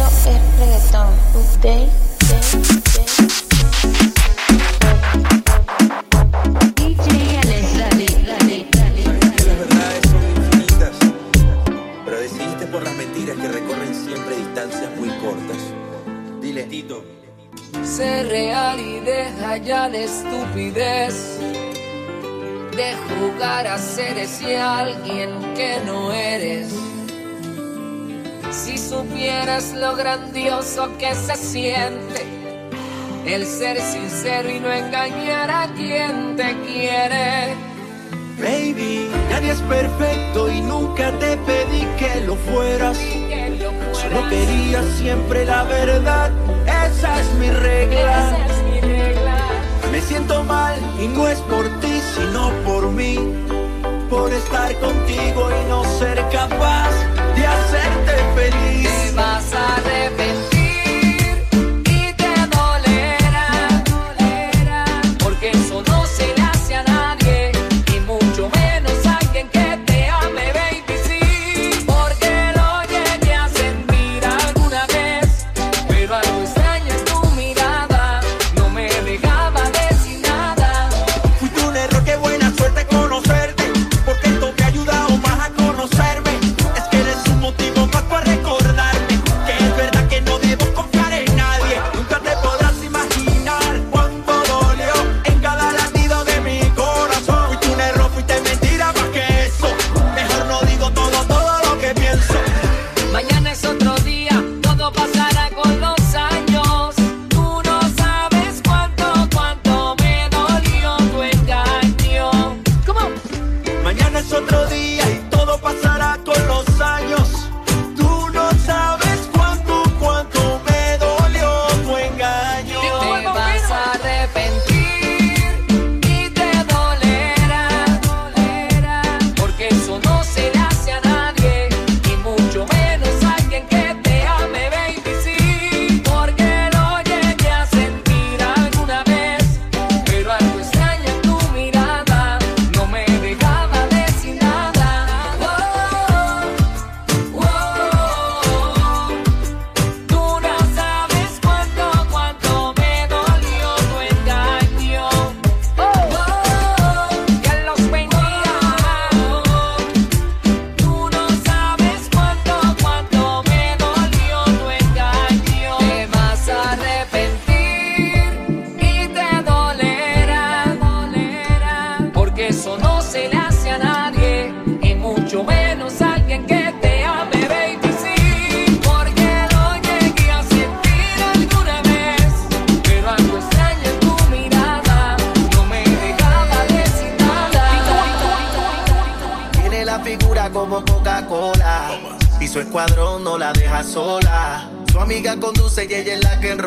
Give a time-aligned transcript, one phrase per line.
[0.00, 0.80] Esto es
[9.46, 10.96] las verdades son infinitas,
[12.04, 15.58] pero decidiste por las mentiras que recorren siempre distancias muy cortas.
[16.40, 17.04] Dile, Tito.
[17.84, 21.38] Sé real y deja ya la estupidez
[22.74, 26.72] de jugar a ser ese alguien que no eres.
[28.50, 32.40] Si supieras lo grandioso que se siente
[33.26, 37.54] el ser sincero y no engañar a quien te quiere.
[38.38, 42.98] Baby, nadie es perfecto y nunca te pedí que lo fueras.
[42.98, 43.94] Que lo.
[43.94, 46.30] Solo quería siempre la verdad,
[46.66, 48.30] esa es mi regla.
[48.30, 49.36] Esa es mi regla.
[49.92, 53.16] Me siento mal y no es por ti, sino por mí.
[54.08, 56.79] Por estar contigo y no ser capaz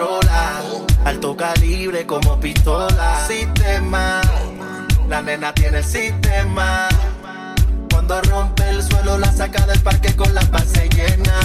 [0.03, 0.61] Motorola.
[1.05, 3.25] Alto calibre como pistola.
[3.27, 4.21] Sistema,
[5.07, 6.87] la nena tiene el sistema.
[7.89, 11.39] Cuando rompe el suelo, la saca del parque con la base llena.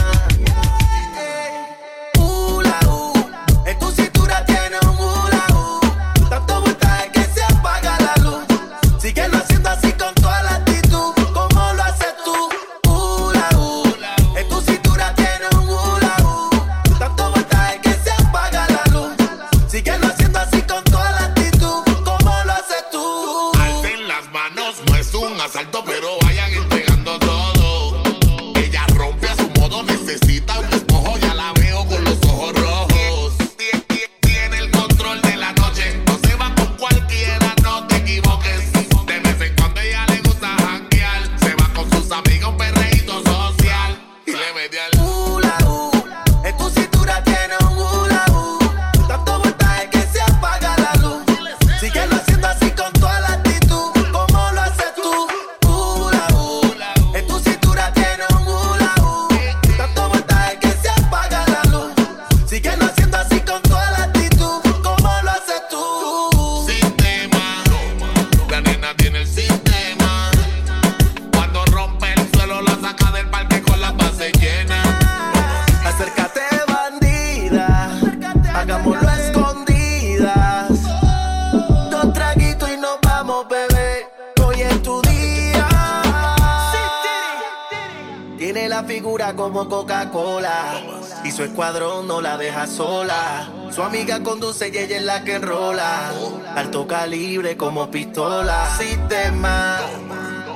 [88.50, 90.80] Tiene la figura como Coca-Cola.
[91.22, 93.46] Y su escuadrón no la deja sola.
[93.70, 96.10] Su amiga conduce y ella es la que enrola.
[96.56, 98.74] Alto calibre como pistola.
[98.78, 99.76] Sistema.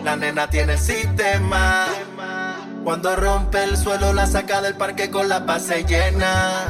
[0.03, 1.85] La nena tiene el sistema.
[2.83, 6.69] Cuando rompe el suelo la saca del parque con la base llena.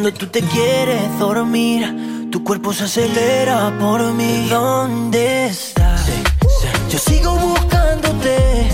[0.00, 4.46] Cuando tú te quieres dormir, tu cuerpo se acelera por mí.
[4.48, 6.06] ¿Dónde estás?
[6.88, 8.68] Yo sigo buscándote,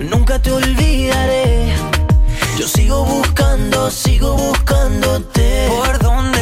[0.00, 1.72] nunca te olvidaré.
[2.58, 5.66] Yo sigo buscando, sigo buscándote.
[5.66, 6.33] ¿Por dónde?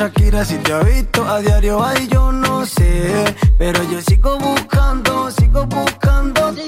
[0.00, 5.30] Shakira si te ha visto a diario, ay yo no sé, pero yo sigo buscando,
[5.30, 6.64] sigo buscándote.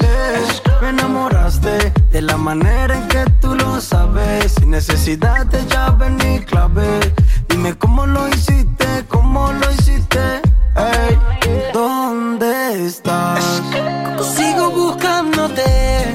[0.82, 6.40] Me enamoraste de la manera en que tú lo sabes, sin necesidad de llave ni
[6.40, 7.00] clave.
[7.48, 10.42] Dime cómo lo hiciste, cómo lo hiciste.
[10.76, 11.18] Hey,
[11.72, 13.62] ¿dónde estás?
[14.36, 16.12] Sigo buscándote,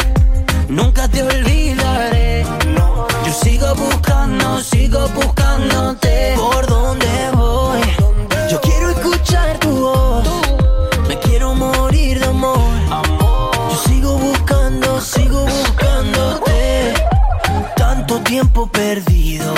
[0.69, 1.46] nunca te olvido
[3.67, 6.35] sigo buscando, sigo buscándote.
[6.37, 7.81] ¿Por dónde voy?
[8.49, 10.25] Yo quiero escuchar tu voz.
[11.07, 12.59] Me quiero morir de amor.
[13.69, 16.93] Yo sigo buscando, sigo buscándote.
[17.75, 19.56] Tanto tiempo perdido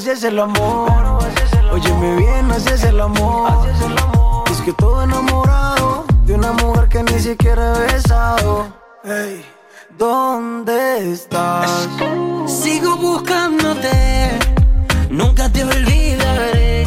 [0.00, 0.90] así es el amor.
[1.70, 3.52] Óyeme bien, así es el amor.
[4.50, 8.66] Es que todo enamorado de una mujer que ni siquiera he besado.
[9.04, 9.44] Ey,
[9.98, 11.86] ¿dónde estás?
[12.46, 14.38] Sigo buscándote,
[15.10, 16.86] nunca te olvidaré.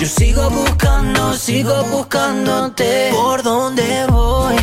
[0.00, 3.12] Yo sigo buscando, sigo buscándote.
[3.14, 4.56] ¿Por dónde voy?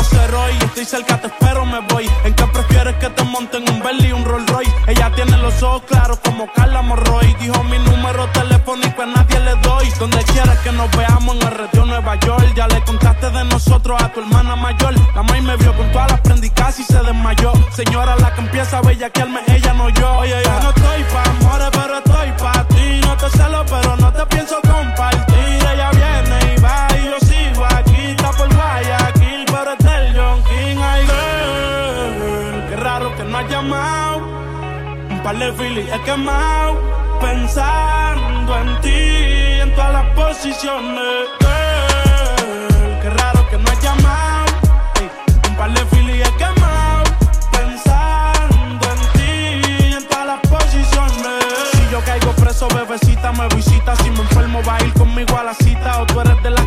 [0.00, 0.10] Acaba.
[0.10, 0.52] ¿Qué vas a hacer hoy?
[0.64, 2.10] Estoy cerca, te espero, me voy.
[2.24, 4.72] ¿En qué prefieres que te monten un Bentley y un Rolls Royce?
[4.86, 7.34] Ella tiene los ojos claros como Carla Morroy.
[7.40, 9.88] Dijo mi número telefónico a nadie le doy.
[9.98, 12.52] Donde quieras que nos veamos en el retiro Nueva York.
[12.54, 14.94] Ya le contaste de nosotros a tu hermana mayor.
[15.14, 17.52] La maíz me vio con todas las prendí casi se desmayó.
[17.72, 20.18] Señora, la que empieza a bellaquearme, ella no yo.
[20.18, 20.72] Oye, yo no
[35.50, 36.78] De filis he quemado.
[37.20, 41.26] Pensando en ti, en todas las posiciones.
[41.40, 44.52] Girl, qué raro que no has llamado.
[45.48, 47.02] Un par de filis he quemado.
[47.50, 51.44] Pensando en ti, en todas las posiciones.
[51.72, 53.96] Si yo caigo preso, bebecita, me visita.
[53.96, 56.00] Si me enfermo, va a ir conmigo a la cita.
[56.02, 56.66] O tú eres de las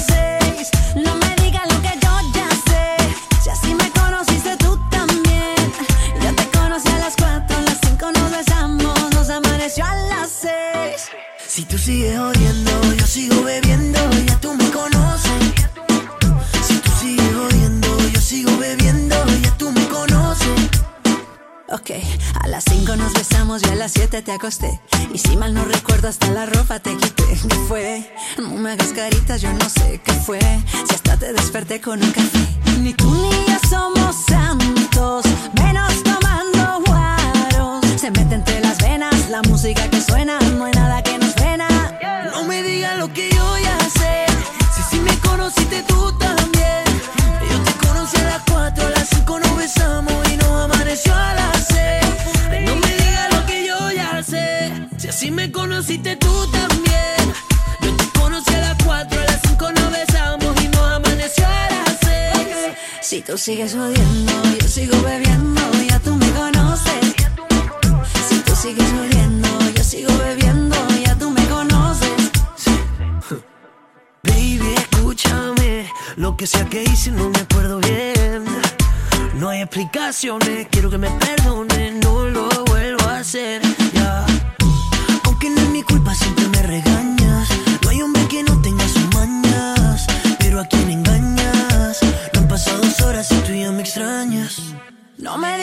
[24.11, 24.81] besamos y a las 7 te acosté.
[25.13, 27.23] Y si mal no recuerdo, hasta la ropa te quité.
[27.23, 28.13] ¿Qué fue?
[28.37, 30.39] No me hagas caritas, yo no sé qué fue.
[30.87, 32.39] Si hasta te desperté con un café.
[32.79, 37.85] Ni tú ni yo somos santos, menos tomando guaros.
[37.99, 40.39] Se mete entre las venas la música que suena,
[63.31, 67.15] tú sigues odiando, yo sigo bebiendo, ya tú me conoces.
[68.27, 72.11] Si tú sigues odiando, yo sigo bebiendo, ya tú me conoces.
[74.23, 75.89] Baby, escúchame.
[76.17, 78.43] Lo que sea que hice no me acuerdo bien.
[79.35, 81.60] No hay explicaciones, quiero que me perdonen,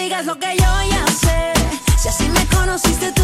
[0.08, 1.52] digas lo que yo ya sé.
[1.98, 3.17] Si así me conociste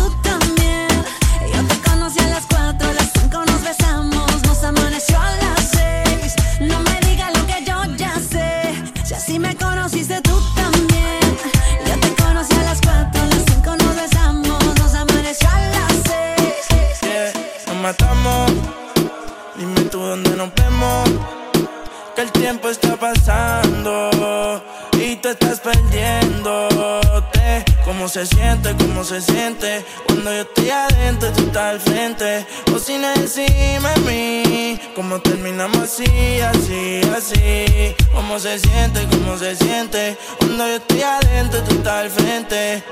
[28.15, 28.77] se siente?
[28.77, 29.85] ¿Cómo se siente?
[30.07, 32.47] Cuando yo estoy adentro, tú estás al frente.
[32.73, 34.81] O sin encima de mí.
[34.95, 37.97] ¿Cómo terminamos así, así, así?
[38.15, 39.05] ¿Cómo se siente?
[39.11, 40.17] ¿Cómo se siente?
[40.39, 42.85] Cuando yo estoy adentro, tú estás al frente.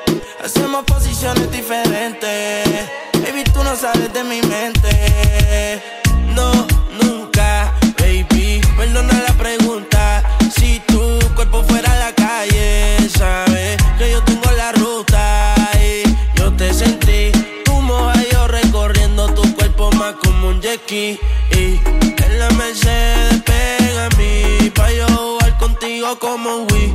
[0.45, 2.67] Hacemos posiciones diferentes.
[3.12, 5.81] Baby, tú no sales de mi mente.
[6.35, 6.50] No,
[7.00, 8.61] nunca, baby.
[8.76, 9.82] Perdona la pregunta.
[20.93, 21.19] Y
[21.51, 24.69] en la Mercedes pega a mí.
[24.75, 26.95] Pa' yo jugar contigo como Wii.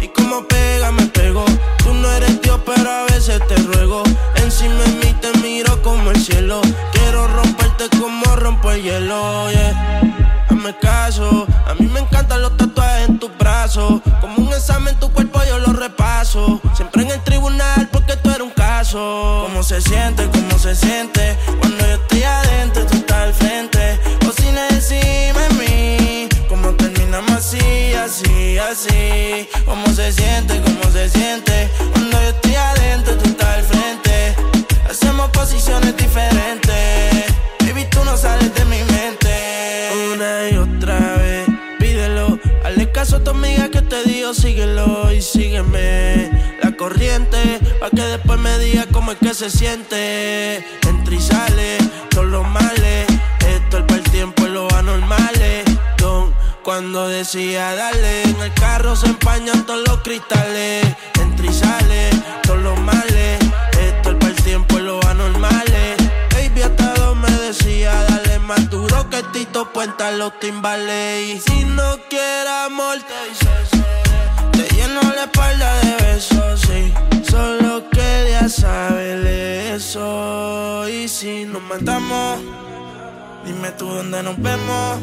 [0.00, 1.44] Y como pega, me pegó.
[1.76, 4.02] Tú no eres Dios, pero a veces te ruego.
[4.36, 6.62] Encima de mí te miro como el cielo.
[6.92, 10.00] Quiero romperte como rompo el hielo, yeah.
[10.48, 14.00] Hazme caso, a mí me encantan los tatuajes en tus brazos.
[14.22, 16.62] Como un examen, tu cuerpo yo lo repaso.
[16.74, 19.44] Siempre en el tribunal porque tú eres un caso.
[19.48, 20.30] ¿Cómo se siente?
[20.30, 21.36] ¿Cómo se siente?
[21.60, 22.43] Cuando yo estoy adentro,
[27.44, 29.48] así, así, así?
[29.66, 30.60] ¿Cómo se siente?
[30.62, 31.68] ¿Cómo se siente?
[31.92, 34.36] Cuando yo estoy adentro, tú estás al frente.
[34.88, 37.24] Hacemos posiciones diferentes.
[37.60, 39.90] Baby, tú no sales de mi mente.
[40.14, 41.46] Una y otra vez,
[41.78, 42.38] pídelo.
[42.64, 46.30] Hazle caso a tu amiga que te digo, síguelo y sígueme.
[46.62, 50.64] La corriente, pa' que después me diga cómo es que se siente.
[50.88, 51.78] Entra y sale,
[52.08, 53.13] todos los males.
[56.74, 60.84] Cuando decía dale, en el carro se empañan todos los cristales.
[61.20, 62.10] Entra y sale,
[62.42, 63.38] todos los males.
[63.80, 65.96] Esto es para el tiempo, los anormales.
[66.34, 71.36] Baby, hasta dos me decía, dale más duro que Tito Puenta los timbales.
[71.36, 76.92] Y si no quieres amor, te Te lleno la espalda de besos, sí.
[77.30, 79.24] Solo quería saber
[79.76, 80.88] eso.
[80.88, 82.40] Y si nos matamos,
[83.44, 84.98] dime tú dónde nos vemos.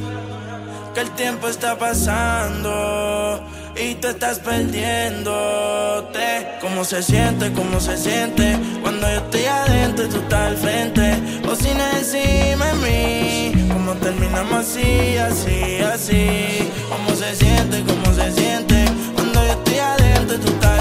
[0.94, 3.40] Que el tiempo está pasando
[3.78, 6.20] y tú estás perdiéndote.
[6.60, 7.54] ¿Cómo se siente?
[7.54, 8.58] ¿Cómo se siente?
[8.82, 11.14] Cuando yo estoy adentro y tú estás al frente.
[11.50, 13.70] O sin encima de mí.
[13.72, 16.70] ¿Cómo terminamos así, así, así?
[16.90, 17.84] ¿Cómo se siente?
[17.84, 18.86] ¿Cómo se siente?
[19.16, 20.81] Cuando yo estoy adentro y tú estás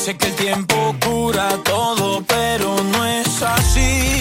[0.00, 4.19] Dice que el tiempo cura todo, pero no es así.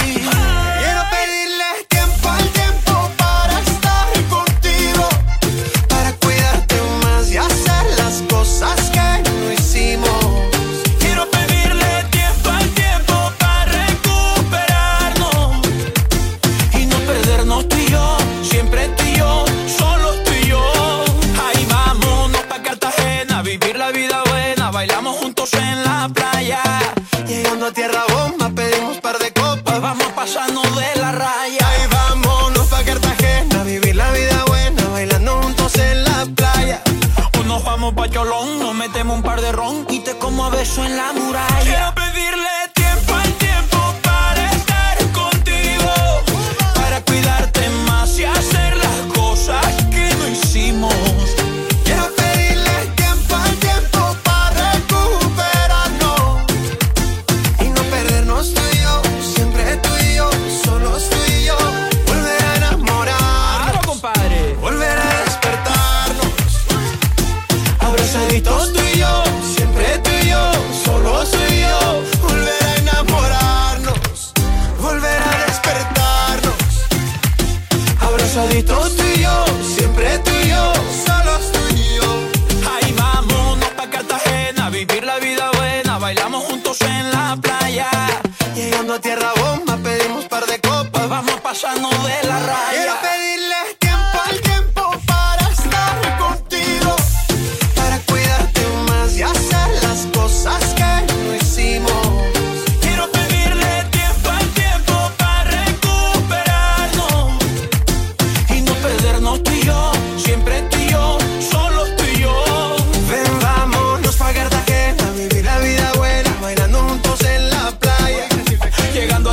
[40.83, 41.18] En la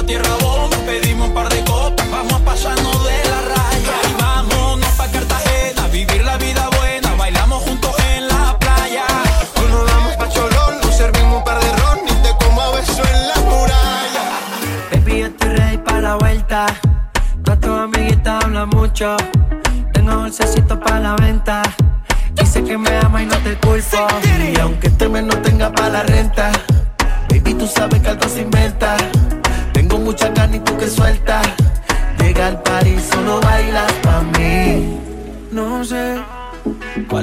[0.07, 3.95] tierra bomba, pedimos un par de copas, vamos pasando de la raya.
[4.09, 9.05] Y vámonos pa' Cartagena, a vivir la vida buena, bailamos juntos en la playa.
[9.57, 12.71] Hoy nos vamos pa' Cholón, nos servimos un par de ron y te como a
[12.71, 14.25] beso en la muralla.
[14.93, 16.67] Baby, yo estoy ready para la vuelta.
[17.43, 19.17] Todas tus amiguitas hablan mucho.
[19.93, 21.63] Tengo dulcecito para la venta.
[22.35, 24.07] Dice que me ama y no te culpo.
[24.55, 26.53] Y aunque este mes no tenga pa' la renta,
[27.29, 28.43] baby, tú sabes que algo se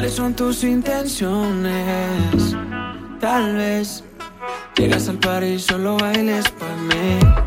[0.04, 1.74] cuáles son tus intenciones.
[3.22, 4.04] Tal vez
[4.76, 7.43] llegas al par y solo bailes para mí.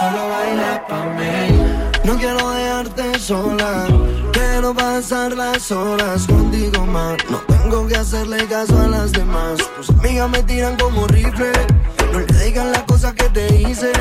[0.00, 1.34] Solo baila pa' mí.
[2.04, 3.86] No quiero dejarte sola,
[4.32, 7.16] quiero pasar las horas contigo más.
[7.28, 9.58] No tengo que hacerle caso a las demás.
[9.76, 11.52] Tus amigas me tiran como rifle.
[12.12, 13.92] No le digan las cosas que te hice,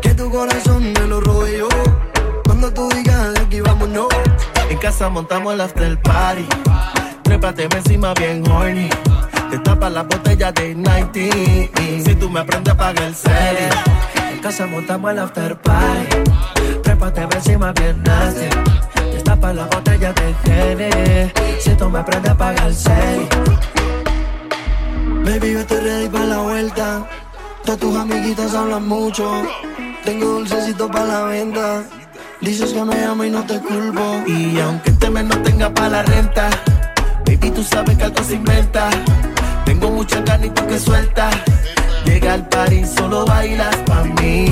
[0.00, 1.68] que tu corazón me lo robé yo.
[2.44, 4.08] Cuando tú digas de aquí vámonos.
[4.70, 6.46] En casa montamos el after party.
[7.22, 8.88] Trépate encima bien horny.
[9.50, 11.20] Te tapas la botella de 90.
[12.04, 13.68] Si tú me aprendes a pagar el serie.
[14.36, 16.16] En casa montamos el after party.
[16.82, 18.44] Trépate encima bien nasty.
[19.10, 21.32] Destapa la botella de Gene.
[21.58, 23.28] Si me aprendes a pagar el serie.
[25.24, 27.08] Baby, yo estoy ready para la vuelta.
[27.64, 29.42] Todas tus amiguitas hablan mucho.
[30.04, 31.84] Tengo dulcecito para la venta.
[32.42, 34.22] Dices que me amo y no te culpo.
[34.26, 36.50] Y aunque este mes no tenga pa' la renta,
[37.24, 38.90] baby, tú sabes que algo se inventa.
[39.64, 41.34] Tengo mucha carne y tú que sueltas.
[42.06, 44.46] Llega al party, solo bailas pa' mí.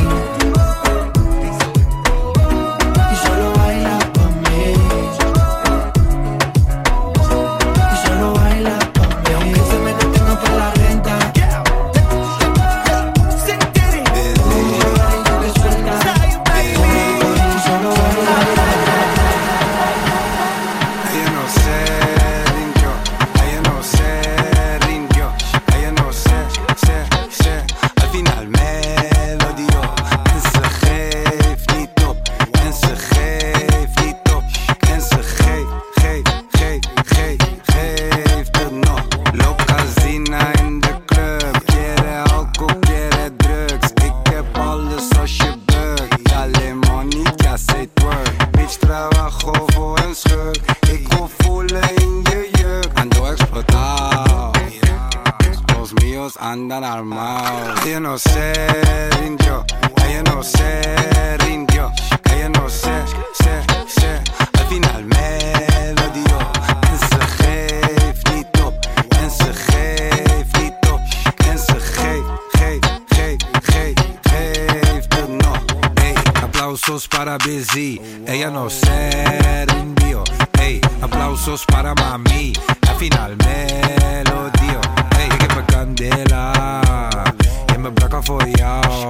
[88.38, 89.08] Voor jou.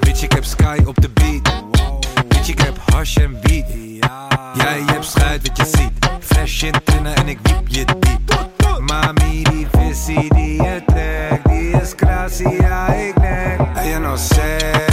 [0.00, 1.64] Bitch, ik heb sky op de beat.
[2.28, 3.66] Bitch, ik heb hash en weed.
[4.54, 5.92] Jij hebt schuit wat je ziet.
[6.20, 8.48] Fresh in trainen en ik wiep je diep.
[8.80, 13.60] Mami, die visie die je trekt, die is gracie, ja ik nek.
[13.74, 14.87] Ella no sé, rinjo.